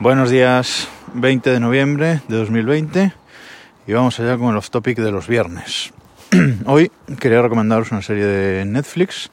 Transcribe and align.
Buenos 0.00 0.30
días, 0.30 0.88
20 1.12 1.50
de 1.50 1.60
noviembre 1.60 2.22
de 2.26 2.36
2020 2.38 3.12
y 3.86 3.92
vamos 3.92 4.18
allá 4.18 4.38
con 4.38 4.48
el 4.48 4.56
off 4.56 4.70
topic 4.70 4.96
de 4.96 5.12
los 5.12 5.28
viernes. 5.28 5.92
Hoy 6.64 6.90
quería 7.18 7.42
recomendaros 7.42 7.92
una 7.92 8.00
serie 8.00 8.24
de 8.24 8.64
Netflix 8.64 9.30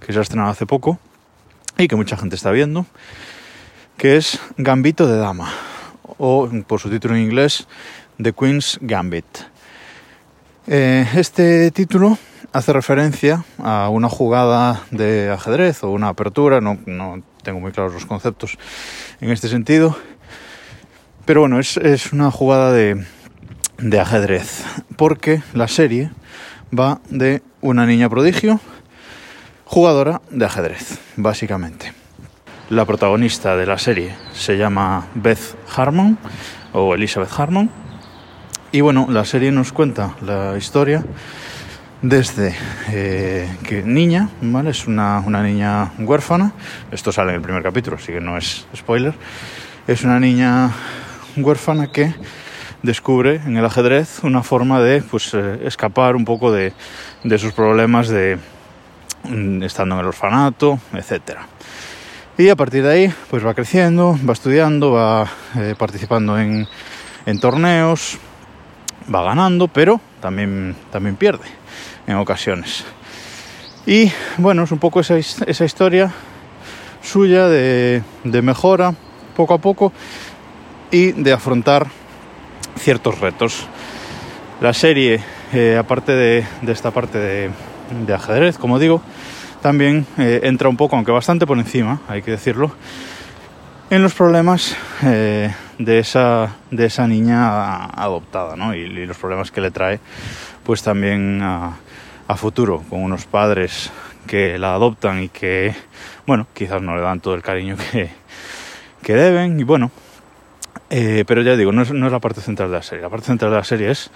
que 0.00 0.14
se 0.14 0.18
ha 0.18 0.22
estrenado 0.22 0.48
hace 0.48 0.64
poco 0.64 0.98
y 1.76 1.86
que 1.86 1.96
mucha 1.96 2.16
gente 2.16 2.34
está 2.34 2.50
viendo, 2.50 2.86
que 3.98 4.16
es 4.16 4.40
Gambito 4.56 5.06
de 5.06 5.18
Dama 5.18 5.52
o 6.16 6.48
por 6.66 6.80
su 6.80 6.88
título 6.88 7.14
en 7.14 7.20
inglés 7.20 7.68
The 8.16 8.32
Queen's 8.32 8.78
Gambit. 8.80 9.26
Eh, 10.66 11.06
este 11.14 11.70
título 11.72 12.16
hace 12.56 12.72
referencia 12.72 13.44
a 13.62 13.90
una 13.90 14.08
jugada 14.08 14.80
de 14.90 15.30
ajedrez 15.30 15.84
o 15.84 15.90
una 15.90 16.08
apertura, 16.08 16.62
no, 16.62 16.78
no 16.86 17.22
tengo 17.42 17.60
muy 17.60 17.70
claros 17.70 17.92
los 17.92 18.06
conceptos 18.06 18.56
en 19.20 19.30
este 19.30 19.48
sentido, 19.48 19.94
pero 21.26 21.40
bueno, 21.40 21.60
es, 21.60 21.76
es 21.76 22.14
una 22.14 22.30
jugada 22.30 22.72
de, 22.72 23.04
de 23.76 24.00
ajedrez, 24.00 24.64
porque 24.96 25.42
la 25.52 25.68
serie 25.68 26.10
va 26.76 27.00
de 27.10 27.42
una 27.60 27.84
niña 27.84 28.08
prodigio, 28.08 28.58
jugadora 29.66 30.22
de 30.30 30.46
ajedrez, 30.46 30.98
básicamente. 31.16 31.92
La 32.70 32.86
protagonista 32.86 33.54
de 33.56 33.66
la 33.66 33.76
serie 33.76 34.14
se 34.32 34.56
llama 34.56 35.08
Beth 35.14 35.56
Harmon 35.76 36.18
o 36.72 36.94
Elizabeth 36.94 37.30
Harmon. 37.38 37.70
Y 38.72 38.80
bueno, 38.80 39.06
la 39.10 39.24
serie 39.24 39.52
nos 39.52 39.72
cuenta 39.72 40.16
la 40.22 40.56
historia 40.56 41.04
desde 42.02 42.54
eh, 42.90 43.48
que 43.64 43.82
niña, 43.82 44.28
¿vale? 44.40 44.70
Es 44.70 44.86
una, 44.86 45.20
una, 45.20 45.42
niña 45.42 45.92
huérfana, 45.98 46.52
esto 46.90 47.12
sale 47.12 47.30
en 47.30 47.36
el 47.36 47.42
primer 47.42 47.62
capítulo, 47.62 47.96
así 47.96 48.12
que 48.12 48.20
no 48.20 48.36
es 48.36 48.66
spoiler, 48.76 49.14
es 49.86 50.04
una 50.04 50.20
niña 50.20 50.70
huérfana 51.36 51.90
que 51.90 52.14
descubre 52.82 53.36
en 53.46 53.56
el 53.56 53.64
ajedrez 53.64 54.22
una 54.22 54.42
forma 54.42 54.80
de 54.80 55.02
pues, 55.02 55.32
eh, 55.34 55.60
escapar 55.64 56.16
un 56.16 56.24
poco 56.24 56.52
de, 56.52 56.72
de, 57.24 57.38
sus 57.38 57.52
problemas 57.52 58.08
de 58.08 58.38
mm, 59.24 59.62
estando 59.62 59.94
en 59.94 60.02
el 60.02 60.06
orfanato, 60.06 60.78
etc. 60.92 61.38
Y 62.38 62.50
a 62.50 62.56
partir 62.56 62.82
de 62.82 62.92
ahí 62.92 63.14
pues 63.30 63.44
va 63.44 63.54
creciendo, 63.54 64.18
va 64.28 64.34
estudiando, 64.34 64.92
va 64.92 65.26
eh, 65.56 65.74
participando 65.76 66.38
en, 66.38 66.68
en 67.24 67.40
torneos, 67.40 68.18
va 69.12 69.22
ganando, 69.22 69.68
pero 69.68 70.00
también, 70.20 70.76
también 70.90 71.16
pierde 71.16 71.65
en 72.06 72.16
ocasiones. 72.16 72.84
Y 73.86 74.10
bueno, 74.38 74.64
es 74.64 74.72
un 74.72 74.78
poco 74.78 75.00
esa, 75.00 75.16
esa 75.16 75.64
historia 75.64 76.12
suya 77.02 77.48
de, 77.48 78.02
mejora 78.42 78.94
poco 79.36 79.54
a 79.54 79.58
poco 79.58 79.92
y 80.90 81.12
de 81.12 81.32
afrontar 81.32 81.86
ciertos 82.78 83.20
retos. 83.20 83.66
La 84.60 84.72
serie, 84.72 85.20
eh, 85.52 85.76
aparte 85.78 86.12
de, 86.12 86.46
de, 86.62 86.72
esta 86.72 86.90
parte 86.90 87.18
de, 87.18 87.50
de, 88.06 88.14
ajedrez, 88.14 88.58
como 88.58 88.78
digo, 88.78 89.02
también 89.62 90.06
eh, 90.18 90.40
entra 90.44 90.68
un 90.68 90.76
poco, 90.76 90.96
aunque 90.96 91.12
bastante 91.12 91.46
por 91.46 91.58
encima, 91.58 92.00
hay 92.08 92.22
que 92.22 92.32
decirlo, 92.32 92.72
en 93.90 94.02
los 94.02 94.14
problemas 94.14 94.76
eh, 95.02 95.54
de, 95.78 95.98
esa, 95.98 96.56
de 96.70 96.86
esa 96.86 97.06
niña 97.06 97.86
adoptada 97.86 98.56
¿no? 98.56 98.74
y, 98.74 99.06
los 99.06 99.16
problemas 99.16 99.50
que 99.50 99.60
le 99.60 99.70
trae 99.70 100.00
pues 100.64 100.82
también 100.82 101.40
a, 101.42 101.76
a 102.26 102.36
futuro 102.36 102.82
con 102.88 103.02
unos 103.02 103.24
padres 103.26 103.90
que 104.26 104.58
la 104.58 104.74
adoptan 104.74 105.22
y 105.22 105.28
que, 105.28 105.74
bueno, 106.26 106.46
quizás 106.52 106.82
no 106.82 106.96
le 106.96 107.02
dan 107.02 107.20
todo 107.20 107.34
el 107.34 107.42
cariño 107.42 107.76
que, 107.76 108.10
que 109.02 109.14
deben. 109.14 109.58
Y 109.60 109.62
bueno, 109.62 109.92
eh, 110.90 111.24
pero 111.26 111.42
ya 111.42 111.56
digo, 111.56 111.72
no 111.72 111.82
es, 111.82 111.92
no 111.92 112.06
es, 112.06 112.12
la 112.12 112.18
parte 112.18 112.40
central 112.40 112.70
de 112.70 112.76
la 112.76 112.82
serie. 112.82 113.02
La 113.02 113.10
parte 113.10 113.26
central 113.26 113.52
de 113.52 113.56
la 113.56 113.64
serie 113.64 113.90
es 113.90 114.10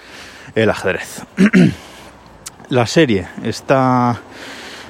el 0.54 0.68
ajedrez. 0.68 1.24
la 2.68 2.86
serie 2.86 3.28
está, 3.44 4.20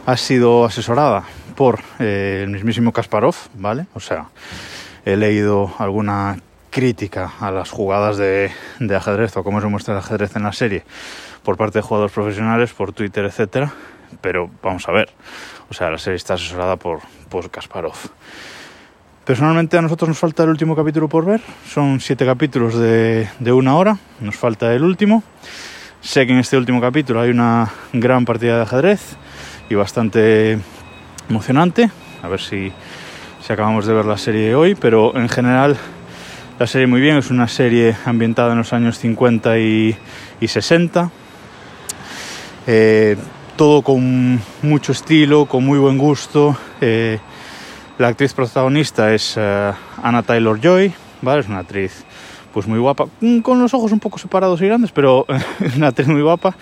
ha 0.06 0.16
sido 0.16 0.64
asesorada 0.64 1.24
por 1.60 1.80
eh, 1.98 2.40
el 2.42 2.48
mismísimo 2.48 2.90
Kasparov, 2.90 3.34
¿vale? 3.56 3.84
O 3.92 4.00
sea, 4.00 4.28
he 5.04 5.14
leído 5.14 5.70
alguna 5.76 6.38
crítica 6.70 7.32
a 7.38 7.50
las 7.50 7.68
jugadas 7.68 8.16
de, 8.16 8.50
de 8.78 8.96
ajedrez 8.96 9.36
o 9.36 9.44
cómo 9.44 9.60
se 9.60 9.66
muestra 9.66 9.92
el 9.92 10.00
ajedrez 10.00 10.36
en 10.36 10.44
la 10.44 10.54
serie 10.54 10.84
por 11.42 11.58
parte 11.58 11.80
de 11.80 11.82
jugadores 11.82 12.14
profesionales, 12.14 12.72
por 12.72 12.94
Twitter, 12.94 13.26
etcétera. 13.26 13.74
Pero 14.22 14.48
vamos 14.62 14.88
a 14.88 14.92
ver, 14.92 15.10
o 15.68 15.74
sea, 15.74 15.90
la 15.90 15.98
serie 15.98 16.16
está 16.16 16.32
asesorada 16.32 16.76
por, 16.76 17.00
por 17.28 17.50
Kasparov. 17.50 17.92
Personalmente 19.26 19.76
a 19.76 19.82
nosotros 19.82 20.08
nos 20.08 20.18
falta 20.18 20.44
el 20.44 20.48
último 20.48 20.74
capítulo 20.74 21.10
por 21.10 21.26
ver, 21.26 21.42
son 21.68 22.00
siete 22.00 22.24
capítulos 22.24 22.74
de, 22.78 23.28
de 23.38 23.52
una 23.52 23.76
hora, 23.76 23.98
nos 24.20 24.36
falta 24.36 24.72
el 24.72 24.82
último. 24.82 25.22
Sé 26.00 26.24
que 26.24 26.32
en 26.32 26.38
este 26.38 26.56
último 26.56 26.80
capítulo 26.80 27.20
hay 27.20 27.28
una 27.28 27.70
gran 27.92 28.24
partida 28.24 28.56
de 28.56 28.62
ajedrez 28.62 29.18
y 29.68 29.74
bastante 29.74 30.58
emocionante. 31.30 31.90
A 32.22 32.28
ver 32.28 32.40
si, 32.40 32.72
si 33.40 33.52
acabamos 33.52 33.86
de 33.86 33.94
ver 33.94 34.04
la 34.04 34.18
serie 34.18 34.54
hoy, 34.54 34.74
pero 34.74 35.16
en 35.16 35.28
general 35.28 35.78
la 36.58 36.66
serie 36.66 36.86
muy 36.86 37.00
bien, 37.00 37.16
es 37.16 37.30
una 37.30 37.48
serie 37.48 37.96
ambientada 38.04 38.52
en 38.52 38.58
los 38.58 38.72
años 38.74 38.98
50 38.98 39.58
y, 39.58 39.96
y 40.40 40.48
60. 40.48 41.10
Eh, 42.66 43.16
todo 43.56 43.80
con 43.80 44.40
mucho 44.62 44.92
estilo, 44.92 45.46
con 45.46 45.64
muy 45.64 45.78
buen 45.78 45.96
gusto. 45.96 46.56
Eh, 46.80 47.18
la 47.96 48.08
actriz 48.08 48.34
protagonista 48.34 49.14
es 49.14 49.36
uh, 49.36 49.72
Anna 50.02 50.22
Taylor 50.22 50.60
Joy, 50.60 50.92
¿vale? 51.22 51.40
Es 51.40 51.48
una 51.48 51.60
actriz 51.60 52.04
pues 52.52 52.66
muy 52.66 52.78
guapa, 52.78 53.06
con 53.42 53.60
los 53.60 53.72
ojos 53.72 53.92
un 53.92 54.00
poco 54.00 54.18
separados 54.18 54.60
y 54.60 54.66
grandes, 54.66 54.90
pero 54.90 55.24
una 55.76 55.88
actriz 55.88 56.08
muy 56.08 56.20
guapa 56.20 56.54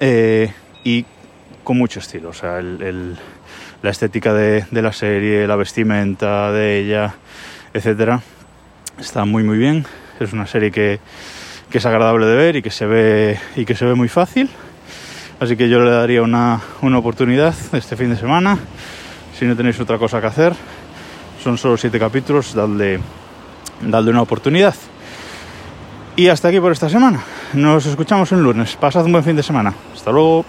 y 0.00 1.04
con 1.62 1.78
mucho 1.78 2.00
estilo. 2.00 2.28
O 2.28 2.32
sea, 2.32 2.60
la 3.84 3.90
estética 3.90 4.32
de, 4.32 4.64
de, 4.70 4.80
la 4.80 4.94
serie, 4.94 5.46
la 5.46 5.56
vestimenta 5.56 6.50
de 6.52 6.78
ella, 6.78 7.16
etcétera, 7.74 8.22
está 8.98 9.26
muy 9.26 9.42
muy 9.42 9.58
bien. 9.58 9.84
Es 10.18 10.32
una 10.32 10.46
serie 10.46 10.70
que, 10.70 11.00
que 11.68 11.76
es 11.76 11.84
agradable 11.84 12.24
de 12.24 12.34
ver 12.34 12.56
y 12.56 12.62
que 12.62 12.70
se 12.70 12.86
ve 12.86 13.38
y 13.56 13.66
que 13.66 13.74
se 13.74 13.84
ve 13.84 13.94
muy 13.94 14.08
fácil. 14.08 14.48
Así 15.38 15.54
que 15.58 15.68
yo 15.68 15.80
le 15.80 15.90
daría 15.90 16.22
una, 16.22 16.62
una 16.80 16.96
oportunidad 16.96 17.54
este 17.74 17.94
fin 17.94 18.08
de 18.08 18.16
semana. 18.16 18.56
Si 19.38 19.44
no 19.44 19.54
tenéis 19.54 19.78
otra 19.78 19.98
cosa 19.98 20.18
que 20.18 20.28
hacer, 20.28 20.54
son 21.42 21.58
solo 21.58 21.76
siete 21.76 21.98
capítulos, 21.98 22.54
dadle, 22.54 23.00
dadle 23.82 24.12
una 24.12 24.22
oportunidad. 24.22 24.74
Y 26.16 26.28
hasta 26.28 26.48
aquí 26.48 26.58
por 26.58 26.72
esta 26.72 26.88
semana. 26.88 27.22
Nos 27.52 27.84
escuchamos 27.84 28.32
el 28.32 28.42
lunes. 28.42 28.76
Pasad 28.76 29.04
un 29.04 29.12
buen 29.12 29.24
fin 29.24 29.36
de 29.36 29.42
semana. 29.42 29.74
Hasta 29.94 30.10
luego. 30.10 30.46